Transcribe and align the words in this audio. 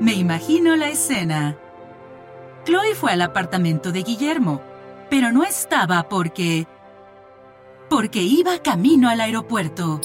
Me 0.00 0.14
imagino 0.14 0.76
la 0.76 0.88
escena. 0.88 1.56
Chloe 2.64 2.94
fue 2.94 3.12
al 3.12 3.22
apartamento 3.22 3.90
de 3.90 4.02
Guillermo, 4.02 4.60
pero 5.10 5.32
no 5.32 5.42
estaba 5.42 6.08
porque... 6.08 6.66
porque 7.88 8.22
iba 8.22 8.58
camino 8.62 9.08
al 9.08 9.20
aeropuerto. 9.20 10.00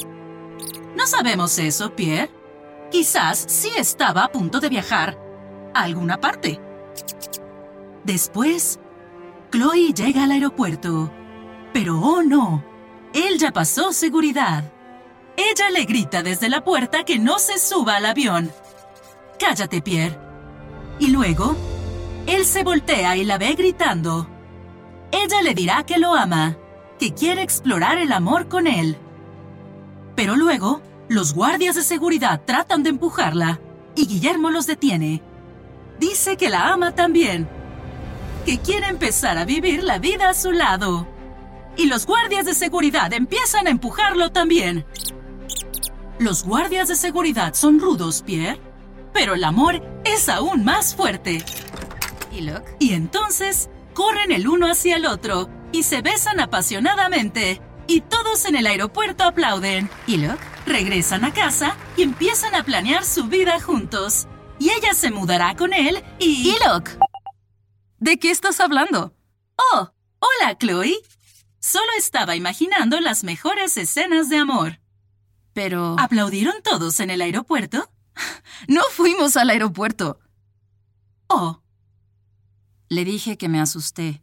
No 0.96 1.06
sabemos 1.06 1.60
eso, 1.60 1.96
Pierre. 1.96 2.32
Quizás 2.92 3.46
sí 3.48 3.70
estaba 3.78 4.24
a 4.24 4.32
punto 4.32 4.60
de 4.60 4.70
viajar 4.70 5.18
a 5.74 5.84
alguna 5.84 6.20
parte. 6.20 6.60
Después, 8.04 8.80
Chloe 9.52 9.94
llega 9.94 10.24
al 10.24 10.32
aeropuerto. 10.32 11.12
Pero 11.72 12.00
oh 12.00 12.24
no, 12.24 12.64
él 13.14 13.38
ya 13.38 13.52
pasó 13.52 13.94
seguridad. 13.94 14.64
Ella 15.38 15.70
le 15.72 15.86
grita 15.86 16.24
desde 16.24 16.50
la 16.50 16.64
puerta 16.64 17.04
que 17.04 17.20
no 17.20 17.40
se 17.40 17.58
suba 17.60 17.98
al 17.98 18.06
avión. 18.06 18.52
Cállate, 19.46 19.82
Pierre. 19.82 20.18
Y 21.00 21.08
luego, 21.08 21.58
él 22.28 22.46
se 22.46 22.64
voltea 22.64 23.18
y 23.18 23.26
la 23.26 23.38
ve 23.38 23.56
gritando. 23.56 24.26
Ella 25.12 25.42
le 25.42 25.54
dirá 25.54 25.84
que 25.86 25.98
lo 25.98 26.14
ama, 26.16 26.56
que 26.98 27.14
quiere 27.14 27.42
explorar 27.42 27.98
el 27.98 28.14
amor 28.14 28.48
con 28.48 28.68
él. 28.68 28.98
Pero 30.16 30.38
luego, 30.38 30.82
los 31.10 31.34
guardias 31.34 31.76
de 31.76 31.82
seguridad 31.82 32.42
tratan 32.46 32.84
de 32.84 32.92
empujarla 32.92 33.60
y 33.98 34.08
Guillermo 34.08 34.50
los 34.50 34.66
detiene. 34.66 35.22
Dice 36.00 36.38
que 36.38 36.50
la 36.50 36.72
ama 36.72 36.96
también, 36.96 37.50
que 38.46 38.60
quiere 38.60 38.88
empezar 38.88 39.38
a 39.38 39.44
vivir 39.44 39.84
la 39.84 40.00
vida 40.00 40.30
a 40.30 40.34
su 40.34 40.54
lado. 40.54 41.06
Y 41.76 41.88
los 41.88 42.06
guardias 42.06 42.46
de 42.46 42.54
seguridad 42.54 43.12
empiezan 43.12 43.68
a 43.68 43.72
empujarlo 43.72 44.32
también. 44.32 44.86
Los 46.18 46.46
guardias 46.46 46.88
de 46.88 46.96
seguridad 46.96 47.56
son 47.56 47.82
rudos, 47.82 48.22
Pierre, 48.26 48.73
pero 49.14 49.36
el 49.36 49.44
amor 49.44 49.82
es 50.04 50.30
aún 50.30 50.64
más 50.64 50.96
fuerte. 50.96 51.44
¿Y? 52.32 52.50
Y 52.80 52.94
entonces 52.94 53.70
corren 53.94 54.32
el 54.32 54.48
uno 54.48 54.68
hacia 54.68 54.96
el 54.96 55.06
otro 55.06 55.50
y 55.72 55.84
se 55.84 56.02
besan 56.02 56.40
apasionadamente. 56.40 57.62
Y 57.88 58.02
todos 58.02 58.46
en 58.46 58.56
el 58.56 58.68
aeropuerto 58.68 59.24
aplauden. 59.24 59.90
¿Y? 60.08 60.20
Regresan 60.66 61.26
a 61.26 61.34
casa 61.34 61.76
y 61.98 62.04
empiezan 62.04 62.56
a 62.56 62.64
planear 62.64 63.04
su 63.06 63.26
vida 63.26 63.60
juntos. 63.60 64.28
Y 64.60 64.70
ella 64.70 64.94
se 64.94 65.12
mudará 65.12 65.56
con 65.56 65.74
él 65.74 66.04
y... 66.20 66.50
¿Y? 66.50 66.56
¿De 67.98 68.18
qué 68.20 68.32
estás 68.32 68.60
hablando? 68.60 69.14
Oh, 69.74 69.92
hola, 70.20 70.58
Chloe. 70.58 70.96
Solo 71.60 71.88
estaba 71.98 72.36
imaginando 72.36 73.00
las 73.00 73.24
mejores 73.24 73.78
escenas 73.78 74.30
de 74.30 74.38
amor. 74.38 74.80
Pero... 75.54 75.96
¿Aplaudieron 76.00 76.62
todos 76.64 77.00
en 77.00 77.10
el 77.10 77.22
aeropuerto? 77.22 77.90
No 78.68 78.82
fuimos 78.92 79.36
al 79.38 79.50
aeropuerto. 79.50 80.20
Oh, 81.28 81.62
Le 82.90 83.06
dije 83.06 83.38
que 83.38 83.50
me 83.50 83.60
asusté. 83.60 84.22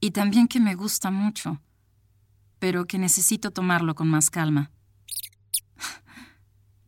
Y 0.00 0.12
también 0.12 0.48
que 0.48 0.60
me 0.60 0.74
gusta 0.74 1.10
mucho. 1.10 1.60
Pero 2.58 2.86
que 2.86 2.98
necesito 2.98 3.50
tomarlo 3.50 3.94
con 3.94 4.08
más 4.08 4.30
calma. 4.30 4.70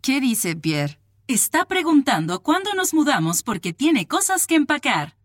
¿Qué 0.00 0.20
dice 0.20 0.54
Pierre? 0.56 1.00
está 1.26 1.64
preguntando 1.64 2.42
cuándo 2.42 2.74
nos 2.74 2.92
mudamos 2.92 3.42
porque 3.42 3.72
tiene 3.72 4.06
cosas 4.06 4.46
que 4.46 4.54
empacar. 4.54 5.16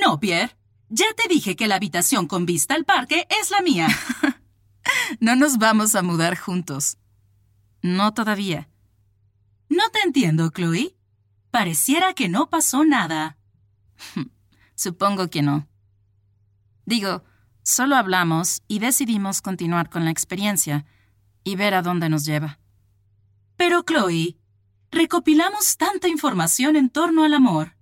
No, 0.00 0.20
Pierre. 0.20 0.56
Ya 0.88 1.06
te 1.16 1.28
dije 1.28 1.56
que 1.56 1.66
la 1.66 1.74
habitación 1.74 2.26
con 2.26 2.46
vista 2.46 2.74
al 2.74 2.84
parque 2.84 3.26
es 3.40 3.50
la 3.50 3.62
mía. 3.62 3.88
No 5.20 5.36
nos 5.36 5.58
vamos 5.58 5.94
a 5.94 6.02
mudar 6.02 6.38
juntos. 6.38 6.96
No 7.82 8.14
todavía. 8.14 8.70
No 9.68 9.88
te 9.90 10.00
entiendo, 10.00 10.50
Chloe. 10.50 10.96
Pareciera 11.50 12.14
que 12.14 12.28
no 12.28 12.50
pasó 12.50 12.84
nada. 12.84 13.38
Supongo 14.74 15.28
que 15.28 15.42
no. 15.42 15.68
Digo, 16.86 17.24
solo 17.62 17.96
hablamos 17.96 18.62
y 18.68 18.78
decidimos 18.78 19.42
continuar 19.42 19.90
con 19.90 20.04
la 20.04 20.10
experiencia 20.10 20.86
y 21.44 21.56
ver 21.56 21.74
a 21.74 21.82
dónde 21.82 22.08
nos 22.08 22.24
lleva. 22.24 22.60
Pero, 23.56 23.82
Chloe, 23.82 24.38
recopilamos 24.90 25.76
tanta 25.76 26.08
información 26.08 26.76
en 26.76 26.88
torno 26.88 27.24
al 27.24 27.34
amor. 27.34 27.76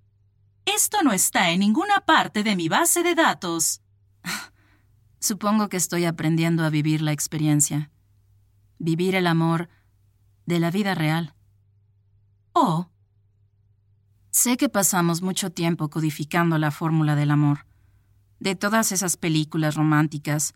Esto 0.64 1.02
no 1.04 1.12
está 1.12 1.50
en 1.50 1.60
ninguna 1.60 2.00
parte 2.00 2.42
de 2.42 2.56
mi 2.56 2.68
base 2.68 3.04
de 3.04 3.14
datos. 3.14 3.80
Supongo 5.20 5.68
que 5.68 5.76
estoy 5.76 6.04
aprendiendo 6.04 6.64
a 6.64 6.70
vivir 6.70 7.02
la 7.02 7.12
experiencia. 7.12 7.92
Vivir 8.78 9.14
el 9.14 9.28
amor 9.28 9.68
de 10.46 10.58
la 10.58 10.72
vida 10.72 10.94
real. 10.94 11.35
Oh, 12.58 12.88
Sé 14.30 14.56
que 14.56 14.70
pasamos 14.70 15.20
mucho 15.20 15.50
tiempo 15.50 15.90
codificando 15.90 16.56
la 16.56 16.70
fórmula 16.70 17.14
del 17.14 17.30
amor, 17.30 17.66
de 18.40 18.54
todas 18.54 18.92
esas 18.92 19.18
películas 19.18 19.74
románticas, 19.74 20.54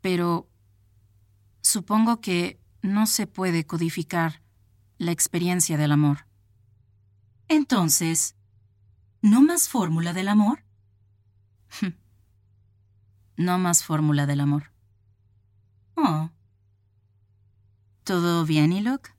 pero 0.00 0.48
supongo 1.62 2.20
que 2.20 2.60
no 2.82 3.08
se 3.08 3.26
puede 3.26 3.66
codificar 3.66 4.40
la 4.98 5.10
experiencia 5.10 5.76
del 5.76 5.90
amor. 5.90 6.28
entonces, 7.48 8.36
¿no 9.20 9.42
más 9.42 9.68
fórmula 9.68 10.12
del 10.12 10.28
amor? 10.28 10.64
No 13.36 13.58
más 13.58 13.82
fórmula 13.82 14.26
del 14.26 14.38
amor. 14.38 14.70
Oh, 15.96 16.30
¿Todo 18.04 18.44
bien, 18.44 18.72
Ilok? 18.72 19.10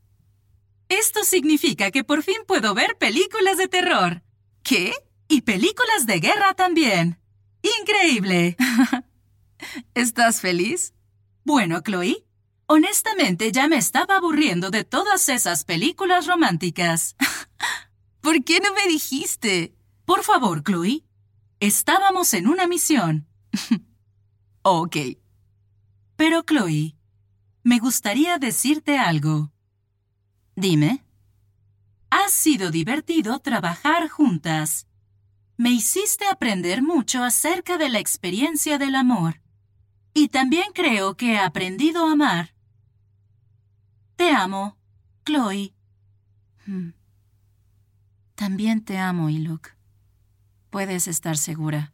Esto 1.00 1.24
significa 1.24 1.92
que 1.92 2.03
por 2.03 2.24
fin 2.24 2.38
puedo 2.47 2.74
ver 2.74 2.97
películas 2.97 3.57
de 3.57 3.68
terror. 3.68 4.24
¿Qué? 4.63 4.94
Y 5.27 5.42
películas 5.42 6.06
de 6.06 6.19
guerra 6.19 6.53
también. 6.53 7.19
Increíble. 7.81 8.57
¿Estás 9.94 10.42
feliz? 10.42 10.94
Bueno, 11.44 11.81
Chloe, 11.81 12.25
honestamente 12.68 13.51
ya 13.51 13.68
me 13.68 13.77
estaba 13.77 14.18
aburriendo 14.18 14.69
de 14.71 14.83
todas 14.83 15.30
esas 15.30 15.63
películas 15.63 16.27
románticas. 16.27 17.15
¿Por 18.21 18.44
qué 18.44 18.59
no 18.59 18.74
me 18.74 18.88
dijiste? 18.88 19.75
Por 20.06 20.24
favor, 20.24 20.63
Chloe. 20.63 21.06
Estábamos 21.59 22.33
en 22.33 22.48
una 22.48 22.68
misión. 22.68 23.27
Ok. 24.68 24.98
Pero 26.15 26.41
Chloe, 26.41 26.95
me 27.62 27.77
gustaría 27.77 28.39
decirte 28.39 28.98
algo. 28.98 29.51
Dime. 30.56 31.04
Ha 32.10 32.30
sido 32.30 32.72
divertido 32.72 33.40
trabajar 33.40 34.07
juntas. 34.07 34.88
Me 35.57 35.72
hiciste 35.72 36.25
aprender 36.28 36.81
mucho 36.81 37.24
acerca 37.24 37.78
de 37.78 37.90
la 37.90 38.00
experiencia 38.00 38.78
del 38.78 38.96
amor. 38.96 39.42
Y 40.13 40.30
también 40.30 40.72
creo 40.74 41.18
que 41.18 41.34
he 41.34 41.38
aprendido 41.38 42.07
a 42.07 42.13
amar. 42.13 42.54
Te 44.16 44.31
amo, 44.31 44.78
Chloe. 45.25 45.74
Hmm. 46.66 46.92
También 48.36 48.84
te 48.84 48.98
amo, 48.98 49.30
Iluk. 49.30 49.72
Puedes 50.69 51.08
estar 51.08 51.38
segura. 51.38 51.94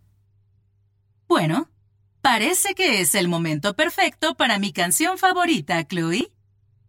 Bueno, 1.27 1.69
parece 2.21 2.75
que 2.75 3.01
es 3.01 3.15
el 3.15 3.27
momento 3.27 3.75
perfecto 3.75 4.35
para 4.35 4.59
mi 4.59 4.71
canción 4.71 5.17
favorita, 5.17 5.83
Chloe. 5.87 6.31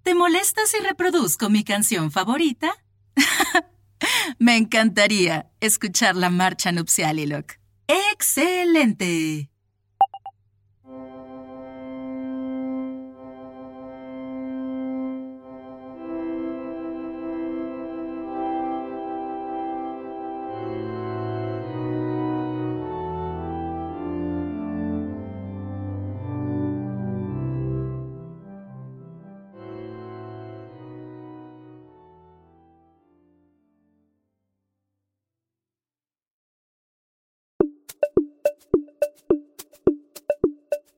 ¿Te 0.03 0.15
molesta 0.17 0.63
si 0.67 0.79
reproduzco 0.79 1.49
mi 1.49 1.63
canción 1.63 2.11
favorita? 2.11 2.73
Me 4.39 4.57
encantaría 4.57 5.51
escuchar 5.61 6.17
la 6.17 6.29
marcha 6.29 6.73
nupcial, 6.73 7.21
Ilok. 7.21 7.53
¡Excelente! 8.13 9.52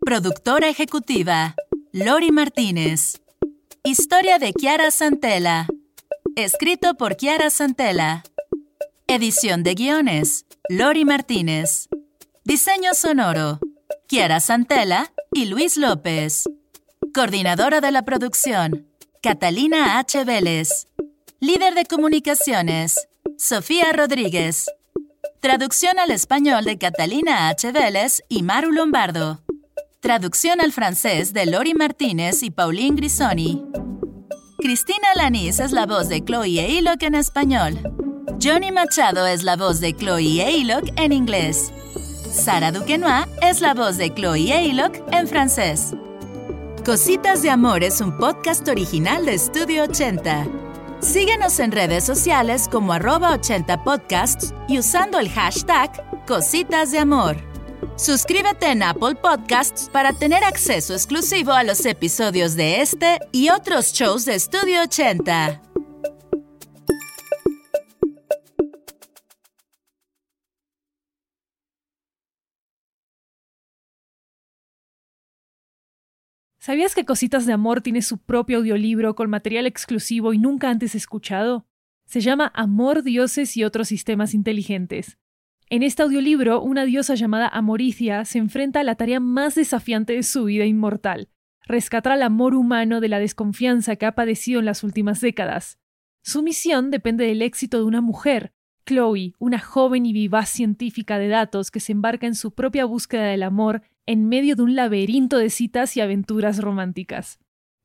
Productora 0.04 0.68
ejecutiva, 0.68 1.54
Lori 1.92 2.30
Martínez. 2.30 3.22
Historia 3.82 4.38
de 4.38 4.52
Kiara 4.52 4.90
Santella. 4.90 5.66
Escrito 6.36 6.94
por 6.94 7.16
Kiara 7.16 7.48
Santella. 7.48 8.22
Edición 9.06 9.62
de 9.62 9.74
guiones, 9.74 10.44
Lori 10.68 11.06
Martínez. 11.06 11.88
Diseño 12.44 12.92
sonoro, 12.92 13.60
Kiara 14.06 14.40
Santella 14.40 15.10
y 15.32 15.46
Luis 15.46 15.78
López. 15.78 16.44
Coordinadora 17.14 17.80
de 17.80 17.90
la 17.90 18.02
producción, 18.02 18.86
Catalina 19.22 19.98
H. 19.98 20.22
Vélez. 20.24 20.86
Líder 21.40 21.72
de 21.74 21.86
comunicaciones, 21.86 23.08
Sofía 23.38 23.90
Rodríguez. 23.94 24.66
Traducción 25.40 25.98
al 25.98 26.10
español 26.10 26.64
de 26.66 26.76
Catalina 26.76 27.48
H. 27.48 27.72
Vélez 27.72 28.22
y 28.28 28.42
Maru 28.42 28.70
Lombardo. 28.70 29.43
Traducción 30.04 30.60
al 30.60 30.70
francés 30.70 31.32
de 31.32 31.46
Lori 31.46 31.72
Martínez 31.72 32.42
y 32.42 32.50
Pauline 32.50 32.94
Grisoni. 32.94 33.64
Cristina 34.58 35.08
Lanís 35.16 35.60
es 35.60 35.72
la 35.72 35.86
voz 35.86 36.10
de 36.10 36.22
Chloe 36.22 36.60
Aylock 36.60 37.02
en 37.04 37.14
español. 37.14 37.78
Johnny 38.38 38.70
Machado 38.70 39.26
es 39.26 39.44
la 39.44 39.56
voz 39.56 39.80
de 39.80 39.96
Chloe 39.96 40.42
Aylock 40.42 40.90
en 41.00 41.14
inglés. 41.14 41.72
Sara 42.30 42.70
Duquenois 42.70 43.24
es 43.40 43.62
la 43.62 43.72
voz 43.72 43.96
de 43.96 44.12
Chloe 44.12 44.52
Aylock 44.52 44.94
en 45.10 45.26
francés. 45.26 45.94
Cositas 46.84 47.40
de 47.40 47.48
Amor 47.48 47.82
es 47.82 48.02
un 48.02 48.18
podcast 48.18 48.68
original 48.68 49.24
de 49.24 49.38
Studio 49.38 49.84
80. 49.84 50.46
Síguenos 51.00 51.58
en 51.60 51.72
redes 51.72 52.04
sociales 52.04 52.68
como 52.70 52.92
arroba 52.92 53.32
80 53.32 53.82
podcasts 53.84 54.52
y 54.68 54.78
usando 54.78 55.18
el 55.18 55.30
hashtag 55.30 55.90
Cositas 56.26 56.92
de 56.92 56.98
Amor. 56.98 57.53
Suscríbete 57.96 58.70
en 58.70 58.82
Apple 58.82 59.14
Podcasts 59.14 59.88
para 59.92 60.12
tener 60.12 60.42
acceso 60.42 60.94
exclusivo 60.94 61.52
a 61.52 61.62
los 61.62 61.86
episodios 61.86 62.56
de 62.56 62.80
este 62.80 63.18
y 63.32 63.50
otros 63.50 63.92
shows 63.92 64.24
de 64.24 64.34
Estudio 64.34 64.82
80. 64.82 65.62
¿Sabías 76.58 76.94
que 76.94 77.04
Cositas 77.04 77.44
de 77.44 77.52
Amor 77.52 77.82
tiene 77.82 78.00
su 78.00 78.18
propio 78.18 78.58
audiolibro 78.58 79.14
con 79.14 79.28
material 79.28 79.66
exclusivo 79.66 80.32
y 80.32 80.38
nunca 80.38 80.70
antes 80.70 80.94
escuchado? 80.94 81.66
Se 82.06 82.20
llama 82.20 82.50
Amor, 82.54 83.02
Dioses 83.02 83.56
y 83.56 83.64
otros 83.64 83.88
sistemas 83.88 84.32
inteligentes. 84.32 85.18
En 85.70 85.82
este 85.82 86.02
audiolibro, 86.02 86.60
una 86.60 86.84
diosa 86.84 87.14
llamada 87.14 87.48
Amoricia 87.48 88.24
se 88.24 88.38
enfrenta 88.38 88.80
a 88.80 88.84
la 88.84 88.96
tarea 88.96 89.18
más 89.18 89.54
desafiante 89.54 90.12
de 90.12 90.22
su 90.22 90.44
vida 90.44 90.66
inmortal, 90.66 91.30
rescatar 91.62 92.12
al 92.12 92.22
amor 92.22 92.54
humano 92.54 93.00
de 93.00 93.08
la 93.08 93.18
desconfianza 93.18 93.96
que 93.96 94.06
ha 94.06 94.14
padecido 94.14 94.60
en 94.60 94.66
las 94.66 94.84
últimas 94.84 95.20
décadas. 95.20 95.78
Su 96.22 96.42
misión 96.42 96.90
depende 96.90 97.26
del 97.26 97.42
éxito 97.42 97.78
de 97.78 97.84
una 97.84 98.02
mujer, 98.02 98.52
Chloe, 98.86 99.32
una 99.38 99.58
joven 99.58 100.04
y 100.04 100.12
vivaz 100.12 100.50
científica 100.50 101.18
de 101.18 101.28
datos 101.28 101.70
que 101.70 101.80
se 101.80 101.92
embarca 101.92 102.26
en 102.26 102.34
su 102.34 102.54
propia 102.54 102.84
búsqueda 102.84 103.24
del 103.24 103.42
amor 103.42 103.82
en 104.06 104.28
medio 104.28 104.56
de 104.56 104.62
un 104.62 104.74
laberinto 104.74 105.38
de 105.38 105.48
citas 105.48 105.96
y 105.96 106.02
aventuras 106.02 106.60
románticas. 106.60 107.38